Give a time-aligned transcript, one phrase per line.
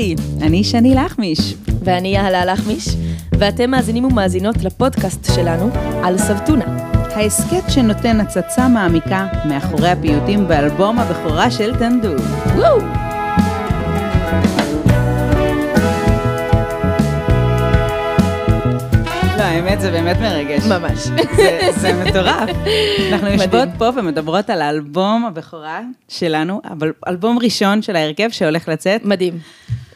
[0.00, 1.54] היי, אני שני לחמיש.
[1.84, 2.88] ואני יהלה לחמיש,
[3.38, 5.70] ואתם מאזינים ומאזינות לפודקאסט שלנו
[6.04, 6.64] על סבתונה.
[6.92, 12.12] ההסכת שנותן הצצה מעמיקה מאחורי הפיוטים באלבום הבכורה של טנדו.
[12.56, 12.78] וואו!
[19.60, 20.64] האמת זה באמת מרגש.
[20.64, 20.98] ממש.
[21.36, 22.50] זה, זה מטורף.
[23.12, 23.28] אנחנו.
[23.28, 29.04] יושבות פה ומדברות על האלבום הבכורה שלנו, אבל אלבום ראשון של ההרכב שהולך לצאת.
[29.04, 29.38] מדהים.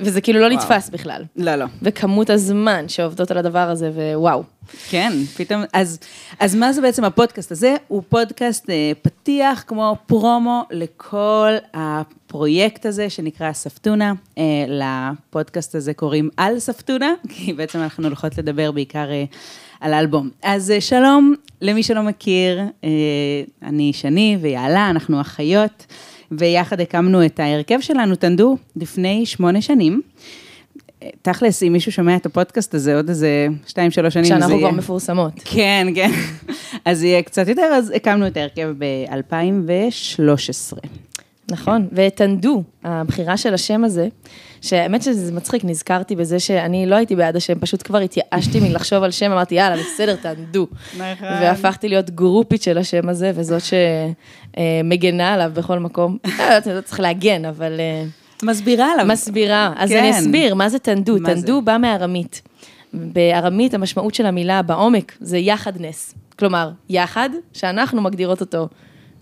[0.00, 0.56] וזה כאילו לא וואו.
[0.56, 1.22] נתפס בכלל.
[1.36, 1.64] לא, לא.
[1.82, 4.42] וכמות הזמן שעובדות על הדבר הזה, ווואו.
[4.88, 5.98] כן, פתאום, אז,
[6.40, 7.74] אז מה זה בעצם הפודקאסט הזה?
[7.88, 14.12] הוא פודקאסט אה, פתיח כמו פרומו לכל הפרויקט הזה שנקרא ספטונה.
[14.38, 19.24] אה, לפודקאסט הזה קוראים על ספטונה, כי בעצם אנחנו הולכות לדבר בעיקר אה,
[19.80, 20.30] על האלבום.
[20.42, 22.90] אז אה, שלום למי שלא מכיר, אה,
[23.62, 25.86] אני שני ויעלה, אנחנו אחיות,
[26.32, 30.02] ויחד הקמנו את ההרכב שלנו, טנדו, לפני שמונה שנים.
[31.22, 34.68] תכלס, אם מישהו שומע את הפודקאסט הזה עוד איזה שתיים, שלוש שנים, זה שאנחנו יהיה...
[34.68, 35.32] כבר מפורסמות.
[35.44, 36.10] כן, כן.
[36.84, 40.78] אז יהיה קצת יותר, אז הקמנו את ההרכב ב-2013.
[41.50, 44.08] נכון, ותנדו, הבחירה של השם הזה,
[44.60, 49.10] שהאמת שזה מצחיק, נזכרתי בזה שאני לא הייתי בעד השם, פשוט כבר התייאשתי מלחשוב על
[49.10, 50.66] שם, אמרתי, יאללה, בסדר, תנדו.
[50.94, 51.28] נכון.
[51.28, 53.62] והפכתי להיות גרופית של השם הזה, וזאת
[54.56, 56.18] שמגנה עליו בכל מקום.
[56.66, 58.04] לא לא צריך להגן, אבל אה,
[58.42, 59.06] מסבירה עליו.
[59.06, 59.72] מסבירה.
[59.76, 59.98] אז כן.
[59.98, 61.16] אני אסביר, מה זה תנדו?
[61.20, 61.40] מה זה?
[61.40, 62.42] תנדו בא מארמית.
[62.92, 66.14] בארמית המשמעות של המילה בעומק זה יחדנס.
[66.38, 68.68] כלומר, יחד, שאנחנו מגדירות אותו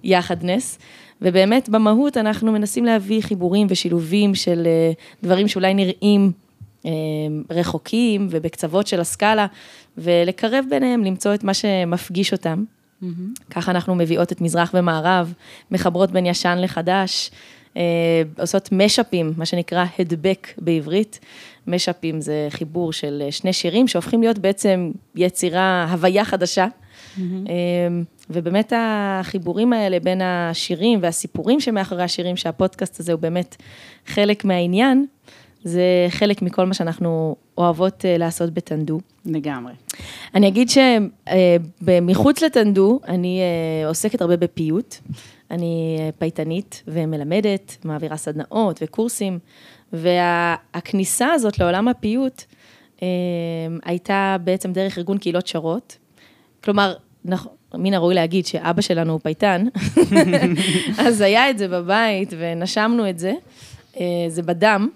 [0.05, 0.78] יחדנס,
[1.22, 6.33] ובאמת במהות אנחנו מנסים להביא חיבורים ושילובים של אה, דברים שאולי נראים
[6.86, 6.90] אה,
[7.50, 9.46] רחוקים ובקצוות של הסקאלה,
[9.98, 12.64] ולקרב ביניהם, למצוא את מה שמפגיש אותם.
[13.50, 15.33] ככה אנחנו מביאות את מזרח ומערב,
[15.70, 17.30] מחברות בין ישן לחדש,
[18.39, 21.20] עושות משאפים, מה שנקרא הדבק בעברית.
[21.67, 26.67] משאפים זה חיבור של אה, שני שירים שהופכים להיות בעצם יצירה, הוויה חדשה.
[27.19, 27.24] אה,
[28.30, 33.57] ובאמת החיבורים האלה בין השירים והסיפורים שמאחורי השירים, שהפודקאסט הזה הוא באמת
[34.07, 35.07] חלק מהעניין,
[35.64, 39.01] זה חלק מכל מה שאנחנו אוהבות אה, לעשות בטנדו.
[39.27, 39.73] לגמרי.
[40.35, 44.95] אני אגיד שמחוץ לטנדו, אני אה, עוסקת הרבה בפיוט.
[45.52, 49.39] אני אה, פייטנית ומלמדת, מעבירה סדנאות וקורסים,
[49.92, 52.42] והכניסה הזאת לעולם הפיוט
[53.02, 53.08] אה,
[53.85, 55.98] הייתה בעצם דרך ארגון קהילות שרות.
[56.64, 59.67] כלומר, נכון, מן הראוי להגיד שאבא שלנו הוא פייטן,
[61.07, 63.33] אז היה את זה בבית ונשמנו את זה,
[64.01, 64.89] אה, זה בדם.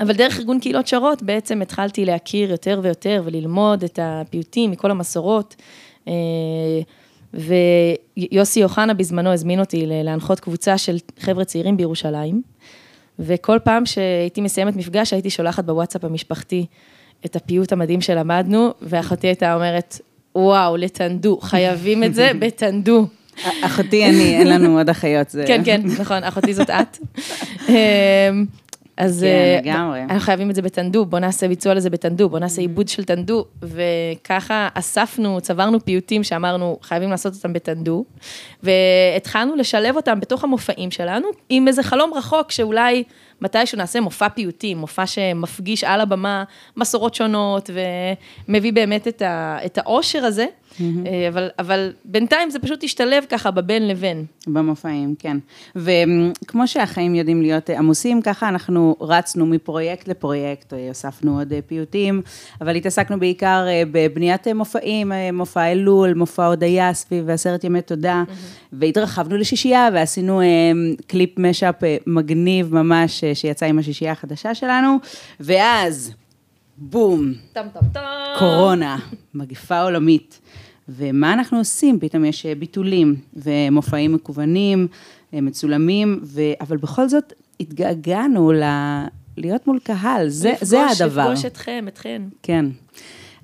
[0.00, 5.56] אבל דרך ארגון קהילות שרות בעצם התחלתי להכיר יותר ויותר וללמוד את הפיוטים מכל המסורות.
[6.08, 6.12] אה,
[7.34, 12.42] ויוסי אוחנה בזמנו הזמין אותי להנחות קבוצה של חבר'ה צעירים בירושלים,
[13.18, 16.66] וכל פעם שהייתי מסיימת מפגש הייתי שולחת בוואטסאפ המשפחתי
[17.26, 20.00] את הפיוט המדהים שלמדנו, ואחותי הייתה אומרת,
[20.34, 23.06] וואו, לטנדו, חייבים את זה בטנדו.
[23.62, 25.30] אחותי אני, אין לנו עוד אחיות.
[25.30, 25.44] זה...
[25.46, 26.98] כן, כן, נכון, אחותי זאת את.
[28.96, 30.02] אז כן, אה, לגמרי.
[30.02, 33.44] אנחנו חייבים את זה בטנדו, בוא נעשה ביצוע לזה בטנדו, בוא נעשה עיבוד של טנדו,
[33.62, 38.04] וככה אספנו, צברנו פיוטים שאמרנו, חייבים לעשות אותם בטנדו,
[38.62, 43.04] והתחלנו לשלב אותם בתוך המופעים שלנו, עם איזה חלום רחוק שאולי
[43.40, 46.44] מתישהו נעשה מופע פיוטים, מופע שמפגיש על הבמה
[46.76, 47.70] מסורות שונות,
[48.48, 50.46] ומביא באמת את, ה, את האושר הזה,
[50.80, 54.24] אה, אבל, אבל בינתיים זה פשוט השתלב ככה בבין לבין.
[54.46, 55.36] במופעים, כן.
[55.76, 62.22] וכמו שהחיים יודעים להיות עמוסים, ככה אנחנו רצנו מפרויקט לפרויקט, אה, הוספנו עוד אה, פיוטים,
[62.60, 68.24] אבל התעסקנו בעיקר בבניית מופעים, מופע אלול, מופע הודיה סביב עשרת ימי תודה,
[68.72, 70.40] והתרחבנו לשישייה ועשינו
[71.06, 71.74] קליפ משאפ
[72.06, 74.96] מגניב ממש, שיצא עם השישייה החדשה שלנו,
[75.40, 76.12] ואז,
[76.78, 78.00] בום, טם טם טם.
[78.38, 78.98] קורונה,
[79.34, 80.40] מגפה עולמית.
[80.88, 82.00] ומה אנחנו עושים?
[82.00, 84.88] פתאום יש אה, ביטולים ומופעים מקוונים,
[85.34, 86.40] אה, מצולמים, ו...
[86.60, 88.62] אבל בכל זאת התגעגענו ל...
[89.36, 91.24] להיות מול קהל, זה, זה לפגוש- הדבר.
[91.24, 92.22] לפגוש אתכם, אתכן.
[92.42, 92.66] כן.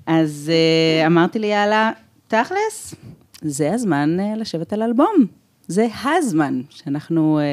[0.05, 1.91] אז אה, אמרתי לי, יאללה,
[2.27, 2.95] תכלס,
[3.41, 5.25] זה הזמן לשבת על אלבום.
[5.67, 7.43] זה הזמן שאנחנו אה,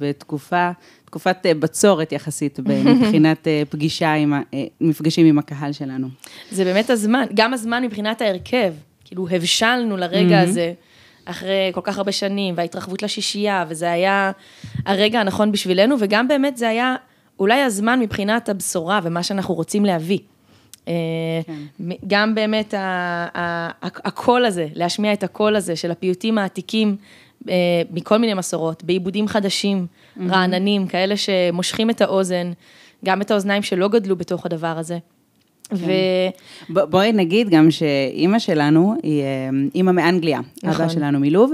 [0.00, 0.70] בתקופה,
[1.04, 2.58] תקופת אה, בצורת יחסית,
[3.00, 6.08] מבחינת אה, פגישה עם, אה, מפגשים עם הקהל שלנו.
[6.50, 8.72] זה באמת הזמן, גם הזמן מבחינת ההרכב.
[9.04, 10.72] כאילו, הבשלנו לרגע הזה,
[11.24, 14.30] אחרי כל כך הרבה שנים, וההתרחבות לשישייה, וזה היה
[14.86, 16.96] הרגע הנכון בשבילנו, וגם באמת זה היה
[17.38, 20.18] אולי הזמן מבחינת הבשורה ומה שאנחנו רוצים להביא.
[21.80, 22.74] מ- גם באמת
[23.82, 26.96] הקול הזה, להשמיע את הקול הזה של הפיוטים העתיקים
[27.90, 29.86] מכל מיני מסורות, בעיבודים חדשים,
[30.28, 32.52] רעננים, כאלה שמושכים את האוזן,
[33.04, 34.98] גם את האוזניים שלא גדלו בתוך הדבר הזה.
[35.72, 35.90] ו...
[36.72, 40.84] ב- בואי נגיד גם שאימא שלנו היא אה, אימא מאנגליה, נכון.
[40.84, 41.52] אבא שלנו מלוב,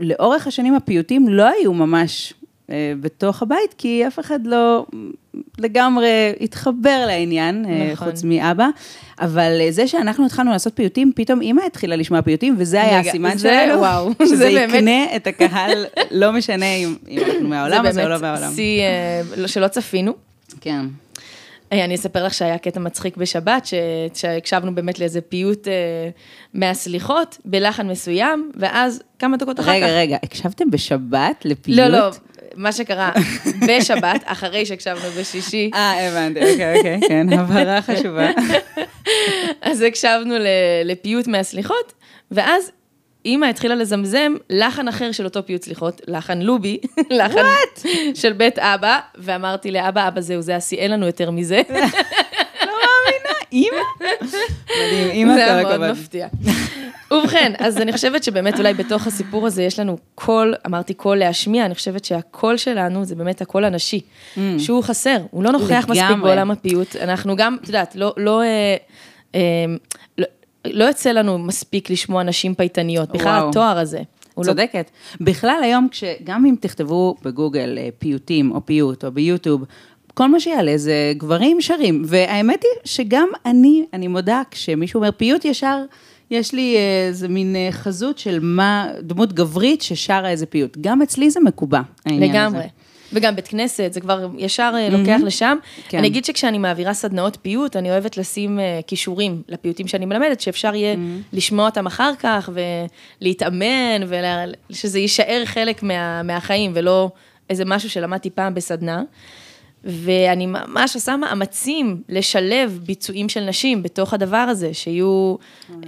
[0.00, 2.34] ולאורך השנים הפיוטים לא היו ממש
[2.70, 4.86] אה, בתוך הבית, כי אף אחד לא
[5.58, 6.08] לגמרי
[6.40, 8.10] התחבר לעניין, אה, נכון.
[8.10, 8.66] חוץ מאבא,
[9.20, 13.08] אבל אה, זה שאנחנו התחלנו לעשות פיוטים, פתאום אימא התחילה לשמוע פיוטים, וזה היה רגע,
[13.10, 17.48] הסימן זה- שלנו, וואו, שזה זה באמת- יקנה את הקהל, לא משנה אם אם אנחנו
[17.48, 18.42] מהעולם הזה או לא זה מהעולם.
[18.42, 20.12] באמת שיא אה, לא- שלא צפינו.
[20.60, 20.86] כן.
[21.72, 23.74] אה, אני אספר לך שהיה קטע מצחיק בשבת, ש-
[24.14, 25.72] שהקשבנו באמת לאיזה פיוט אה,
[26.54, 29.92] מהסליחות, בלחן מסוים, ואז כמה דקות אחר רגע, כך...
[29.92, 31.78] רגע, הקשבתם בשבת לפיוט?
[31.78, 32.10] לא, לא,
[32.56, 33.12] מה שקרה
[33.68, 38.30] בשבת, אחרי שהקשבנו בשישי, אה, הבנתי, אוקיי, אוקיי, כן, הבהרה חשובה.
[39.62, 40.34] אז הקשבנו
[40.84, 41.92] לפיוט מהסליחות,
[42.30, 42.70] ואז
[43.24, 46.78] אימא התחילה לזמזם לחן אחר של אותו פיוט סליחות, לחן לובי,
[47.10, 47.44] לחן
[48.14, 51.62] של בית אבא, ואמרתי לאבא, אבא זהו, זה אין לנו יותר מזה.
[53.52, 53.76] אימא?
[54.00, 55.90] מדהים, אימא, זה כל היה מאוד.
[55.90, 56.28] מפתיע.
[57.10, 61.66] ובכן, אז אני חושבת שבאמת אולי בתוך הסיפור הזה יש לנו קול, אמרתי קול להשמיע,
[61.66, 64.00] אני חושבת שהקול שלנו זה באמת הקול הנשי,
[64.58, 66.16] שהוא חסר, הוא לא נוכח מספיק.
[66.22, 66.96] בעולם הפיוט.
[66.96, 68.76] אנחנו גם, את יודעת, לא, לא, אה,
[69.34, 69.40] אה,
[70.18, 70.26] לא,
[70.66, 73.48] לא יוצא לנו מספיק לשמוע נשים פייטניות, בכלל וואו.
[73.50, 74.00] התואר הזה.
[74.38, 74.90] לא- צודקת.
[75.20, 75.88] בכלל היום,
[76.24, 79.64] גם אם תכתבו בגוגל אה, פיוטים או פיוט או ביוטיוב,
[80.20, 82.02] כל מה שיעלה זה גברים שרים.
[82.06, 85.78] והאמת היא שגם אני, אני מודה, כשמישהו אומר פיוט ישר,
[86.30, 90.76] יש לי אה, איזה מין אה, חזות של מה, דמות גברית ששרה איזה פיוט.
[90.80, 92.38] גם אצלי זה מקובע, העניין הזה.
[92.38, 92.68] לגמרי.
[93.12, 95.56] וגם בית כנסת, זה כבר ישר אה, לוקח לשם.
[95.88, 95.98] כן.
[95.98, 100.96] אני אגיד שכשאני מעבירה סדנאות פיוט, אני אוהבת לשים כישורים לפיוטים שאני מלמדת, שאפשר יהיה
[101.32, 102.50] לשמוע אותם אחר כך,
[103.22, 104.02] ולהתאמן,
[104.70, 107.10] ושזה יישאר חלק מה, מהחיים, ולא
[107.50, 109.02] איזה משהו שלמדתי פעם בסדנה.
[109.84, 115.34] ואני ממש עושה מאמצים לשלב ביצועים של נשים בתוך הדבר הזה, שיהיו,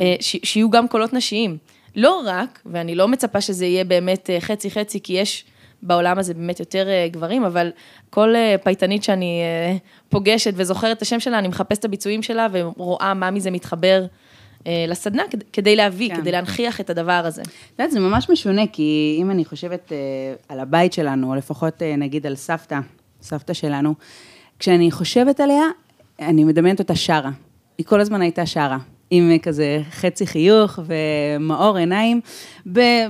[0.00, 1.56] אה, ש- שיהיו גם קולות נשיים.
[1.96, 5.44] לא רק, ואני לא מצפה שזה יהיה באמת אה, חצי-חצי, כי יש
[5.82, 7.70] בעולם הזה באמת יותר אה, גברים, אבל
[8.10, 9.76] כל אה, פייטנית שאני אה,
[10.08, 14.04] פוגשת וזוכרת את השם שלה, אני מחפשת את הביצועים שלה ורואה מה מזה מתחבר
[14.66, 16.16] אה, לסדנה, כד- כדי להביא, כן.
[16.16, 17.42] כדי להנכיח את הדבר הזה.
[17.42, 17.48] את
[17.78, 19.96] יודעת, זה ממש משונה, כי אם אני חושבת אה,
[20.48, 22.78] על הבית שלנו, או לפחות אה, נגיד על סבתא,
[23.22, 23.94] סבתא שלנו,
[24.58, 25.64] כשאני חושבת עליה,
[26.20, 27.30] אני מדמיינת אותה שרה.
[27.78, 28.78] היא כל הזמן הייתה שרה.
[29.14, 32.20] עם כזה חצי חיוך ומאור עיניים,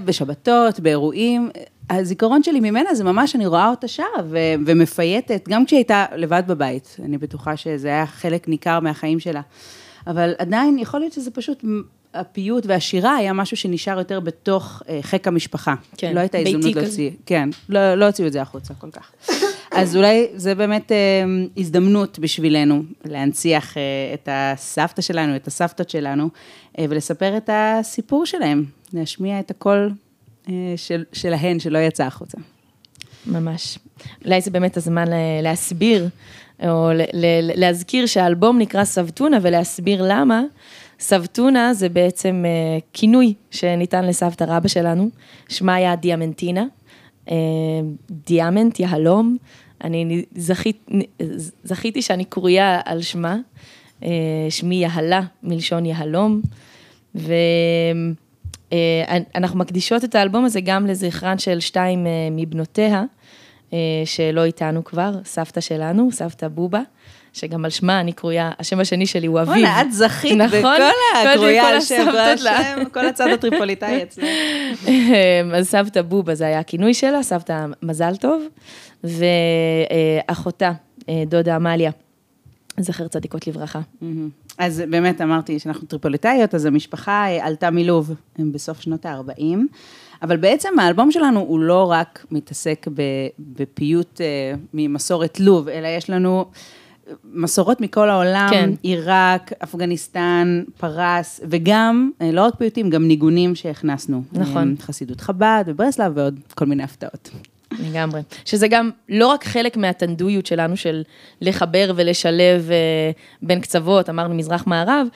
[0.05, 1.51] בשבתות, באירועים.
[1.91, 6.43] הזיכרון שלי ממנה זה ממש, אני רואה אותה שרה ו- ומפייטת, גם כשהיא הייתה לבד
[6.47, 6.97] בבית.
[7.05, 9.41] אני בטוחה שזה היה חלק ניכר מהחיים שלה.
[10.07, 11.65] אבל עדיין, יכול להיות שזה פשוט,
[12.15, 15.75] הפיוט והשירה היה משהו שנשאר יותר בתוך אה, חיק המשפחה.
[15.97, 16.81] כן, לא הייתה הזדמנות כזה.
[16.81, 19.13] להוציא, כן, לא, לא הוציאו את זה החוצה כל כך.
[19.75, 21.25] אז אולי זה באמת אה,
[21.57, 23.83] הזדמנות בשבילנו להנציח אה,
[24.15, 26.29] את הסבתא שלנו, את הסבתות שלנו,
[26.79, 29.93] אה, ולספר את הסיפור שלהם, להשמיע את הקול
[30.77, 32.39] של, שלהן שלא יצא החוצה.
[33.27, 33.79] ממש.
[34.25, 35.05] אולי זה באמת הזמן
[35.43, 36.09] להסביר,
[36.63, 36.91] או
[37.57, 40.43] להזכיר שהאלבום נקרא סבתונה, ולהסביר למה.
[41.01, 42.45] סבתונה זה בעצם
[42.93, 45.11] כינוי שניתן לסבתא רבא שלנו,
[45.49, 46.65] שמה היה דיאמנטינה,
[48.27, 49.37] דיאמנט, יהלום.
[49.85, 50.89] אני זכית,
[51.65, 53.37] זכיתי שאני קרויה על שמה,
[54.03, 56.41] אה, שמי יהלה מלשון יהלום,
[57.15, 58.15] ואנחנו
[59.59, 63.05] מקדישות את האלבום הזה גם לזכרן של שתיים אה, מבנותיה,
[63.73, 66.83] אה, שלא איתנו כבר, סבתא שלנו, סבתא בובה,
[67.33, 69.49] שגם על שמה אני קרויה, השם השני שלי הוא אביב.
[69.49, 70.59] וואלה, את זכית נכון?
[70.59, 72.05] בכל כל- הקרויה על שם,
[72.93, 74.29] כל הצד הטריפוליטאי אצלנו.
[75.55, 78.43] אז סבתא בובה זה היה הכינוי שלה, סבתא מזל טוב,
[79.05, 80.73] ואחותה,
[81.09, 81.91] אה, דודה עמליה,
[82.81, 83.81] זכר צדיקות לברכה.
[84.59, 89.43] אז באמת אמרתי שאנחנו טריפוליטאיות, אז המשפחה אה, עלתה מלוב בסוף שנות ה-40,
[90.23, 92.87] אבל בעצם האלבום שלנו הוא לא רק מתעסק
[93.39, 94.27] בפיוט אה,
[94.75, 96.45] ממסורת לוב, אלא יש לנו
[97.25, 98.71] מסורות מכל העולם, כן.
[98.83, 104.23] עיראק, אפגניסטן, פרס, וגם, אה, לא רק פיוטים, גם ניגונים שהכנסנו.
[104.33, 104.75] נכון.
[104.81, 107.31] אה, חסידות חב"ד וברסלב ועוד כל מיני הפתעות.
[107.81, 108.21] לגמרי.
[108.45, 111.03] שזה גם לא רק חלק מהטנדויות שלנו של
[111.41, 113.11] לחבר ולשלב אה,
[113.43, 115.07] בין קצוות, אמרנו מזרח-מערב,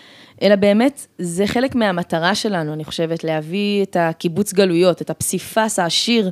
[0.42, 6.30] אלא באמת זה חלק מהמטרה שלנו, אני חושבת, להביא את הקיבוץ גלויות, את הפסיפס העשיר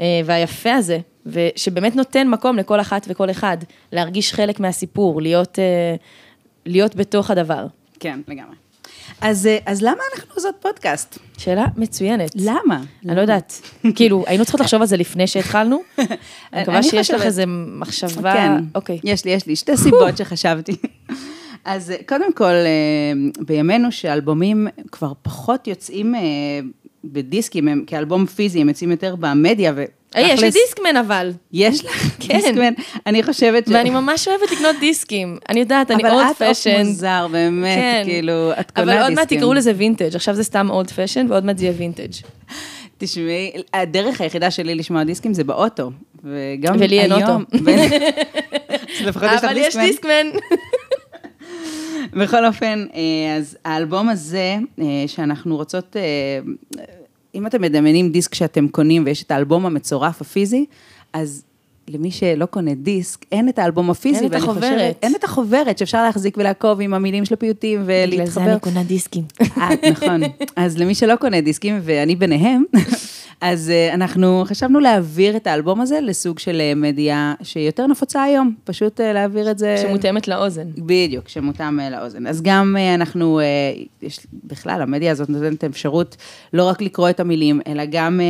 [0.00, 3.56] אה, והיפה הזה, ושבאמת נותן מקום לכל אחת וכל אחד
[3.92, 5.64] להרגיש חלק מהסיפור, להיות, אה,
[6.66, 7.66] להיות בתוך הדבר.
[8.00, 8.54] כן, לגמרי.
[9.20, 11.18] אז, אה, אז למה אנחנו עושות פודקאסט?
[11.38, 12.30] שאלה מצוינת.
[12.34, 12.82] למה?
[13.06, 13.60] אני לא יודעת.
[13.94, 15.82] כאילו, היינו צריכות לחשוב על זה לפני שהתחלנו.
[16.52, 18.32] אני מקווה שיש לך חושבת- איזה מחשבה.
[18.32, 18.98] כן, אוקיי.
[19.04, 20.76] יש לי, יש לי שתי סיבות שחשבתי.
[21.64, 22.52] אז אה, קודם כל,
[23.40, 26.14] בימינו שאלבומים כבר פחות יוצאים
[27.04, 29.72] בדיסקים, הם כאלבום פיזי, הם יוצאים יותר במדיה,
[30.16, 31.32] יש לי דיסקמן אבל.
[31.52, 32.36] יש לך כן.
[32.36, 32.72] דיסקמן?
[33.06, 33.70] אני חושבת ש...
[33.70, 35.38] ואני ממש אוהבת לקנות דיסקים.
[35.48, 36.86] אני יודעת, אני אבל old את old fashion.
[36.86, 38.02] מוזר, באמת, כן.
[38.04, 38.88] כאילו, את קונה דיסקים.
[38.88, 41.74] אבל עוד מעט תקראו לזה וינטג', עכשיו זה סתם old fashion, ועוד מעט זה יהיה
[41.78, 42.12] וינטג'.
[42.98, 45.90] תשמעי, הדרך היחידה שלי לשמוע דיסקים זה באוטו,
[46.24, 46.76] וגם היום...
[46.80, 47.38] ולי אין אוטו.
[49.06, 49.86] לפחות יש לך אבל יש דיסקמן.
[49.86, 50.38] דיסקמן.
[52.12, 56.02] בכל אופן, אה, אז האלבום הזה, אה, שאנחנו רוצות, אה,
[57.36, 60.64] אם אתם מדמיינים דיסק שאתם קונים ויש את האלבום המצורף הפיזי,
[61.12, 61.42] אז
[61.88, 64.18] למי שלא קונה דיסק, אין את האלבום הפיזי.
[64.18, 64.62] אין את החוברת.
[64.62, 68.50] חושבת- אין את החוברת שאפשר להחזיק ולעקוב עם המילים של הפיוטים בגלל זה ולהתחבר.
[68.52, 69.24] אני קונה דיסקים.
[69.58, 70.20] אה, נכון.
[70.56, 72.64] אז למי שלא קונה דיסקים, ואני ביניהם,
[73.40, 78.54] אז אה, אנחנו חשבנו להעביר את האלבום הזה לסוג של אה, מדיה שיותר נפוצה היום,
[78.64, 79.76] פשוט אה, להעביר את זה...
[79.82, 80.66] שמותאמת לאוזן.
[80.78, 82.26] בדיוק, שמותאם לאוזן.
[82.26, 83.40] אז גם אנחנו,
[84.02, 86.16] יש, בכלל, המדיה הזאת נותנת אפשרות
[86.52, 88.20] לא רק לקרוא את המילים, אלא גם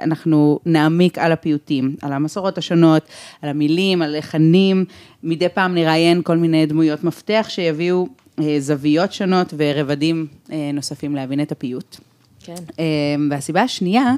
[0.00, 3.02] אנחנו נעמיק על הפיוטים, על המסורות השונות,
[3.42, 4.84] על המילים, על לחנים.
[5.22, 8.08] מדי פעם נראיין כל מיני דמויות מפתח שיביאו
[8.58, 10.26] זוויות שונות ורבדים
[10.74, 12.09] נוספים להבין את הפיוט.
[12.56, 12.64] כן.
[12.78, 12.84] אה,
[13.30, 14.14] והסיבה השנייה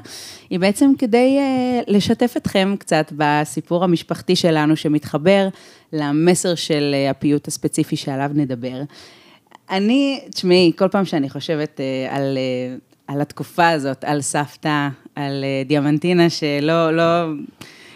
[0.49, 5.47] היא בעצם כדי אה, לשתף אתכם קצת בסיפור המשפחתי שלנו שמתחבר
[5.93, 8.81] למסר של אה, הפיוט הספציפי שעליו נדבר.
[9.69, 12.37] אני, תשמעי, כל פעם שאני חושבת אה, על,
[13.07, 17.03] על התקופה הזאת, על סבתא, על דיאמנטינה, שלא לא,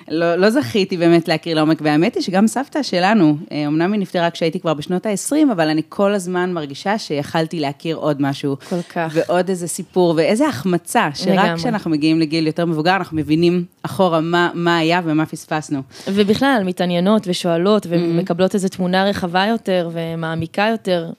[0.09, 4.29] לא, לא זכיתי באמת להכיר לעומק, והאמת היא שגם סבתא שלנו, אה, אמנם היא נפטרה
[4.29, 8.57] כשהייתי כבר בשנות ה-20, אבל אני כל הזמן מרגישה שיכלתי להכיר עוד משהו.
[8.69, 9.11] כל כך.
[9.13, 11.57] ועוד איזה סיפור, ואיזה החמצה, שרק לגמרי.
[11.57, 15.81] כשאנחנו מגיעים לגיל יותר מבוגר, אנחנו מבינים אחורה מה, מה היה ומה פספסנו.
[16.07, 21.09] ובכלל, מתעניינות ושואלות ומקבלות איזו תמונה רחבה יותר ומעמיקה יותר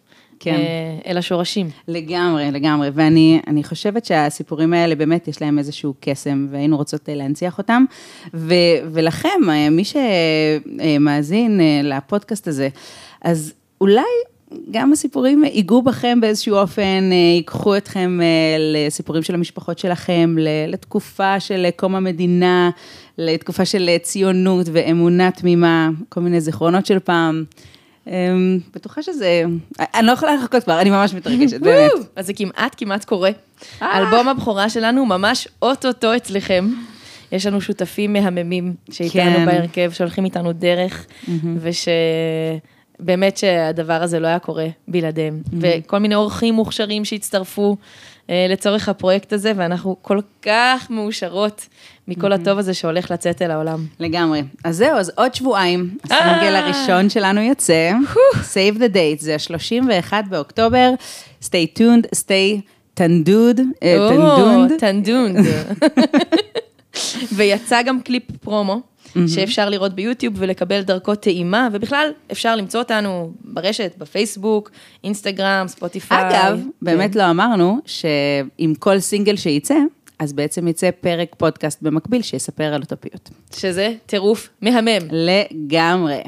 [0.40, 0.54] כן.
[0.54, 1.70] אה, אל השורשים.
[1.88, 7.14] לגמרי, לגמרי, ואני אני חושבת שהסיפורים האלה באמת יש להם איזשהו קסם, והיינו רוצות אה,
[7.14, 7.84] להנציח אותם.
[8.34, 8.54] ו,
[8.92, 12.68] ולכם, אה, מי שמאזין לפודקאסט הזה,
[13.22, 14.02] אז אולי
[14.70, 18.20] גם הסיפורים ייגעו בכם באיזשהו אופן, ייקחו אתכם
[18.58, 20.36] לסיפורים של המשפחות שלכם,
[20.68, 22.70] לתקופה של קום המדינה,
[23.18, 27.44] לתקופה של ציונות ואמונה תמימה, כל מיני זיכרונות של פעם.
[28.08, 29.42] אמ, בטוחה שזה,
[29.78, 31.90] אני לא יכולה לחכות כבר, אני ממש מתרגשת, באמת.
[32.16, 33.30] אז זה כמעט כמעט קורה.
[33.82, 33.98] אה.
[33.98, 36.68] אלבום הבכורה שלנו ממש אוטוטו אצלכם.
[37.32, 39.46] יש לנו שותפים מהממים שאיתנו כן.
[39.46, 41.06] בהרכב, שהולכים איתנו דרך,
[42.98, 45.42] ושבאמת שהדבר הזה לא היה קורה בלעדיהם.
[45.60, 47.76] וכל מיני אורחים מוכשרים שהצטרפו
[48.28, 51.66] לצורך הפרויקט הזה, ואנחנו כל כך מאושרות
[52.08, 53.86] מכל הטוב הזה שהולך לצאת אל העולם.
[54.00, 54.42] לגמרי.
[54.64, 56.58] אז זהו, אז עוד שבועיים, הסינגל אה.
[56.58, 57.92] הראשון שלנו יוצא,
[58.34, 60.90] Save the date, זה ה-31 באוקטובר,
[61.42, 62.60] stay tuned, stay
[63.82, 64.72] אה, או, טנדונד.
[64.78, 65.46] טנדונד.
[67.36, 68.80] ויצא גם קליפ פרומו,
[69.26, 74.70] שאפשר לראות ביוטיוב ולקבל דרכו טעימה, ובכלל, אפשר למצוא אותנו ברשת, בפייסבוק,
[75.04, 76.28] אינסטגרם, ספוטיפיי.
[76.28, 76.68] אגב, כן.
[76.82, 79.78] באמת לא אמרנו שעם כל סינגל שייצא,
[80.18, 83.30] אז בעצם יצא פרק פודקאסט במקביל שיספר על אותו פיוט.
[83.56, 85.08] שזה טירוף מהמם.
[85.10, 86.22] לגמרי.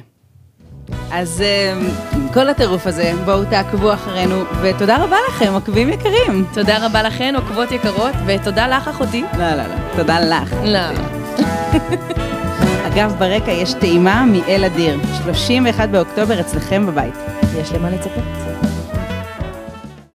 [1.12, 1.78] אז אה,
[2.12, 6.44] עם כל הטירוף הזה, בואו תעקבו אחרינו, ותודה רבה לכם, עוקבים יקרים.
[6.54, 9.24] תודה רבה לכן, עוקבות יקרות, ותודה לך, אחותי.
[9.38, 10.54] לא, לא, לא, תודה לך.
[10.64, 10.80] לא.
[12.92, 17.14] אגב, ברקע יש טעימה מאל אדיר, 31 באוקטובר אצלכם בבית.
[17.60, 18.49] יש למה לצפות.